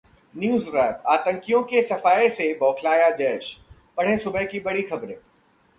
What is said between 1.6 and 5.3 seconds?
के सफाए से बौखलाया जैश, पढ़ें सुबह की बड़ी खबरें